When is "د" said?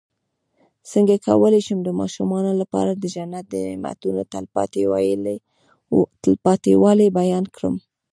1.83-1.89, 2.93-3.03, 3.49-3.55